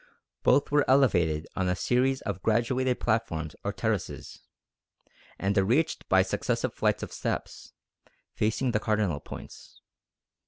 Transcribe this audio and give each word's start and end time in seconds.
Both 0.41 0.71
were 0.71 0.89
elevated 0.89 1.45
on 1.55 1.69
a 1.69 1.75
series 1.75 2.21
of 2.21 2.41
graduated 2.41 2.99
platforms 2.99 3.55
or 3.63 3.71
terraces; 3.71 4.39
and 5.37 5.55
are 5.59 5.63
reached 5.63 6.09
by 6.09 6.23
successive 6.23 6.73
flights 6.73 7.03
of 7.03 7.13
steps, 7.13 7.73
facing 8.33 8.71
the 8.71 8.79
cardinal 8.79 9.19
points. 9.19 9.79